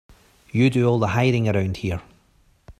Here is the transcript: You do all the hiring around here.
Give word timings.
You 0.51 0.71
do 0.71 0.87
all 0.89 0.97
the 0.97 1.09
hiring 1.09 1.47
around 1.47 1.77
here. 1.77 2.01